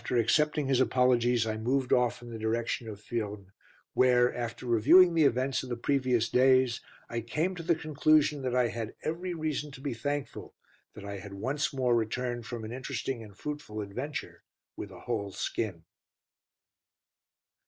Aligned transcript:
Accepting 0.09 0.65
his 0.65 0.79
apologies, 0.81 1.45
I 1.45 1.57
moved 1.57 1.93
off 1.93 2.23
in 2.23 2.31
the 2.31 2.39
direction 2.39 2.89
of 2.89 2.99
Furnes, 2.99 3.51
where, 3.93 4.33
after 4.35 4.65
reviewing 4.65 5.13
the 5.13 5.25
events 5.25 5.61
of 5.61 5.69
the 5.69 5.77
previous 5.77 6.27
days, 6.27 6.81
I 7.07 7.21
came 7.21 7.53
to 7.53 7.61
the 7.61 7.75
conclusion 7.75 8.41
that 8.41 8.55
I 8.55 8.69
had 8.69 8.95
every 9.03 9.35
reason 9.35 9.69
to 9.73 9.79
be 9.79 9.93
thankful 9.93 10.55
that 10.95 11.05
I 11.05 11.19
had 11.19 11.33
once 11.35 11.71
more 11.71 11.95
returned 11.95 12.47
from 12.47 12.63
an 12.63 12.71
interesting 12.71 13.21
and 13.21 13.37
fruitful 13.37 13.79
adventure 13.79 14.41
with 14.75 14.89
a 14.89 15.01
whole 15.01 15.29
skin. 15.33 15.83